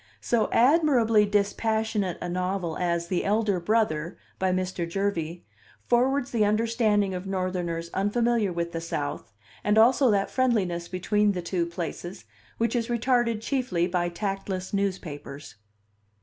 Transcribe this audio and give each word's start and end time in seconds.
So 0.21 0.49
admirably 0.51 1.27
dispassionate 1.27 2.17
a 2.21 2.27
novel 2.27 2.75
as 2.75 3.05
The 3.07 3.23
Elder 3.23 3.59
Brother, 3.59 4.17
by 4.39 4.51
Mr. 4.51 4.89
Jervey, 4.89 5.43
forwards 5.87 6.31
the 6.31 6.43
understanding 6.43 7.13
of 7.13 7.27
Northerners 7.27 7.91
unfamiliar 7.93 8.51
with 8.51 8.71
the 8.71 8.81
South, 8.81 9.31
and 9.63 9.77
also 9.77 10.09
that 10.09 10.31
friendliness 10.31 10.87
between 10.87 11.33
the 11.33 11.43
two 11.43 11.67
places, 11.67 12.25
which 12.57 12.75
is 12.75 12.87
retarded 12.87 13.41
chiefly 13.41 13.85
by 13.85 14.09
tactless 14.09 14.73
newspapers. 14.73 15.53